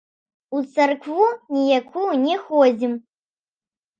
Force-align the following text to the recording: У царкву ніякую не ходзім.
У 0.59 0.59
царкву 0.75 1.27
ніякую 1.57 2.07
не 2.25 2.37
ходзім. 2.47 2.91